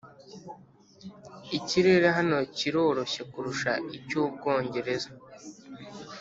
[1.57, 5.09] ikirere hano kiroroshye kurusha icy'ubwongereza.